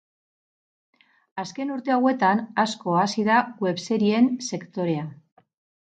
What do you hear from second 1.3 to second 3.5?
Azken urte hauetan, asko hazi da